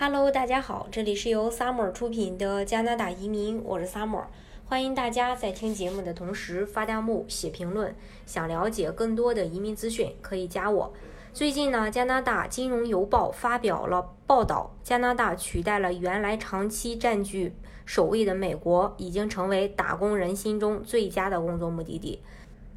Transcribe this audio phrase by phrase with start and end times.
[0.00, 4.26] Hello，大家好，这里是由 Summer 出品的加拿大移民，我是 Summer，
[4.64, 7.92] 欢迎大家在听节目的同时发弹幕、写评论。
[8.24, 10.92] 想了解更多的移民资讯，可以加我。
[11.32, 17.52] 最近呢，加拿大金融邮报发表了报道，加拿大取代了原来长期占据
[17.84, 22.22] 首位的美国，已经成为打工人心中最佳的工作目的地。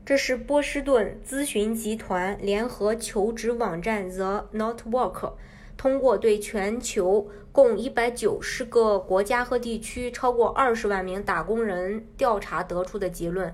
[0.04, 5.34] 这是波士顿咨询集团联合求职网站 The Notwork。
[5.82, 13.52] 通过对全球共一百九十个国家和地区超过二十万名打工人调查得出的结论，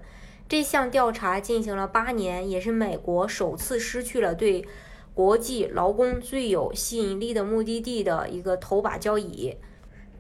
[0.49, 4.67] 这项调查进行了八年，也是美国首次失去了对
[5.13, 9.55] 国际劳工最有吸引力的目的地的一个头把交椅。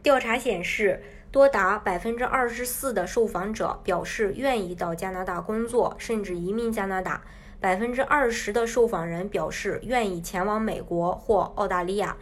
[0.01, 7.25] 调查显示，多达百分之二十四的受访者表示愿意到加拿大工作，甚至移民加拿大。
[7.59, 12.15] 百分之二十的受访人表示愿意前往美国或澳大利亚。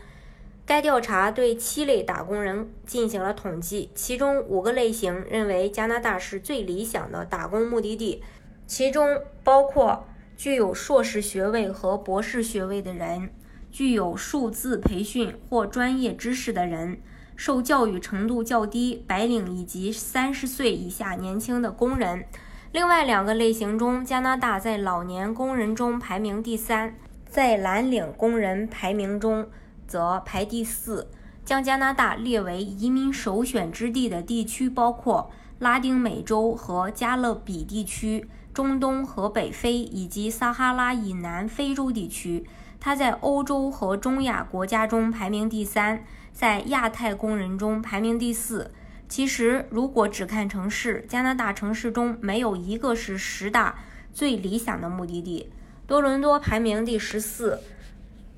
[0.65, 8.23] 该调查对七类打工人进行了统计，其中五个类型认为加拿大是最理想的打工目的地，
[8.65, 13.29] 其中包括具有硕士学位和博士学位的人，
[13.71, 16.99] 具有数字培训或专业知识的人，
[17.35, 22.25] 受教育程度较低白领以及三十岁以下年轻的工人。
[22.71, 26.95] 另外两个类型中，加拿大在老年工人中排名第三，
[27.29, 29.47] 在蓝领工人排名中
[29.87, 31.07] 则排第四。
[31.45, 42.45] 将加拿大列为移民首选之地的地区包括拉丁美洲和加勒比地区、中东和北非以及撒哈拉以南非洲地区。
[42.79, 48.71] 它在欧洲和中亚国家中排名第三，在亚太工人中排名第四。
[49.15, 53.79] 其实，如果只看城市，加拿大城市中没有一个是十大
[54.11, 55.49] 最理想的目的地。
[55.87, 57.61] 多伦多排名第十四，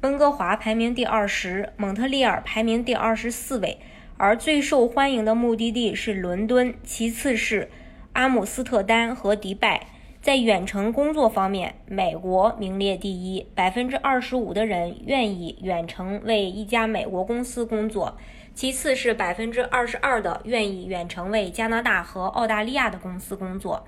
[0.01, 3.79] 温哥华排名第二十，蒙特利尔排名第二十四位。
[4.17, 7.71] 而最受欢迎的目的地是伦敦，其次是
[8.13, 9.87] 阿姆斯特丹和迪拜。
[10.21, 18.15] 在远程工作方面，美国名列第一，百分之二十五的人愿意远程为一家美国公司工作。
[18.57, 23.85] 其次是百分之二十二的愿意远程为加拿大和澳大利亚的公司工作，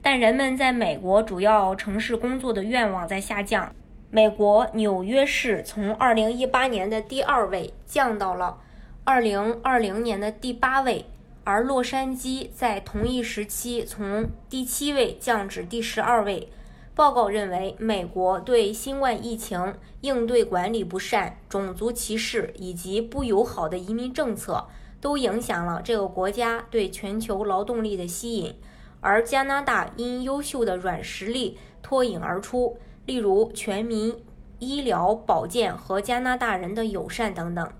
[0.00, 3.74] 但人们在美国主要城市工作的愿望在下降。
[4.12, 8.56] 美国纽约市从二零一八年的第二位降到了
[9.02, 11.06] 二零二零年的第八位，
[11.42, 16.48] 而洛杉矶在同一时期从第七位降至第十二位。
[16.94, 24.68] 报告认为，美国对新冠疫情应对管理不善、种族歧视以及不友好的移民政策，
[25.00, 28.54] 都影响了这个国家对全球劳动力的吸引。
[29.00, 34.14] 而加拿大因优秀的软实力脱颖而出，例如全民
[34.60, 37.72] 医疗保健和加拿大人的友善等等。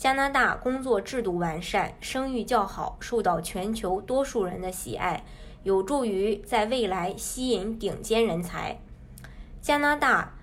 [0.00, 5.26] 加拿大工作制度完善，声誉较好，受到全球多数人的喜爱。
[5.62, 8.80] 有助于在未来吸引顶尖人才。
[9.60, 10.38] 加拿大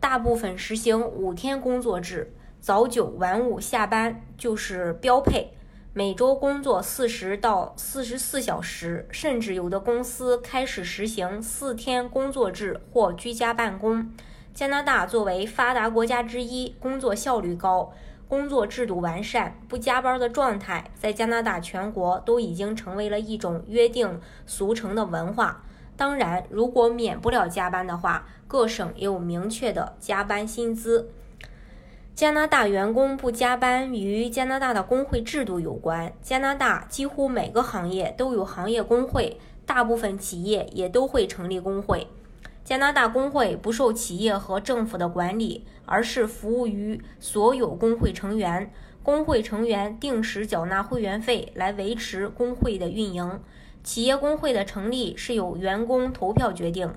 [0.00, 5.52] 大部分实行五天工作制，早九晚五下班就是标配。
[5.92, 14.12] 每周工作四十到四十四小时，甚至有的公司开始实行四天工作制或居家办公。
[14.52, 17.92] 加拿大作为发达国家之一，工作效率高。
[18.28, 25.64] 工作制度完善，不加班的状态在加拿大全国都已经成为了一种约定俗成的文化。
[25.96, 31.10] 当然，如果免不了加班的话，各省也有明确的加班薪资。
[32.14, 36.12] 加拿大员工不加班与加拿大的工会制度有关。
[36.20, 42.06] 加拿大几乎每个行业都有行业工会，大部分企业也都会成立工会。
[42.68, 48.70] 加拿大工会不受企业和政府的管理，而是服务于所有工会成员。
[49.02, 53.40] 工会成员定时缴纳会员费来维持工会的运营。
[53.82, 56.92] 企业工会的成立是由员工投票决定。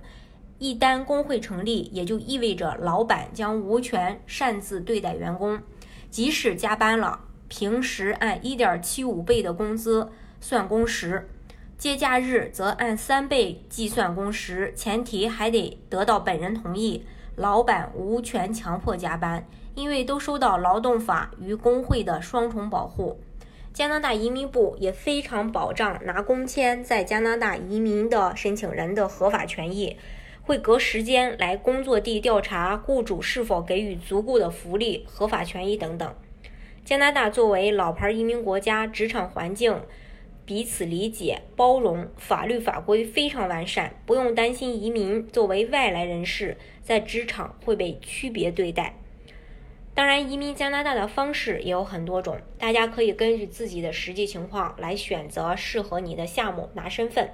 [0.59, 5.61] 一旦工会成立，也就意味着老板将无权擅自对待员工，
[6.09, 7.17] 即使加班了，
[7.47, 10.11] 平时按一点七五倍的工资
[10.41, 11.29] 算工时。
[11.81, 17.03] 节假日则按三倍计算工时，前提还得得到本人同意。
[17.35, 23.19] 老板无权强迫加班，因为都受到劳动法与工会的双重保护。
[23.73, 29.97] 加拿大移民部也非常保障拿工签在加拿大移民的申请人的合法权益，
[30.43, 36.13] 会隔时间来工作地调查雇主是否给予足够的福利、合法权益等等。
[36.85, 39.81] 加拿大作为老牌移民国家，职场环境。
[40.51, 48.97] 彼此理解、包容，法律法规非常完善，不用担心移民作为外来人士在职场会被区别对待。
[49.93, 57.29] 当然，移民加拿大的方式也有很多种，大家可以根据自己的实际情况来选择适合你的项目拿身份。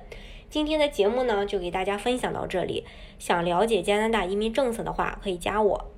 [0.48, 2.86] 今天的节目呢，就给大家分享到这里。
[3.18, 5.92] 想了解加拿大移民政策的话，可以加我。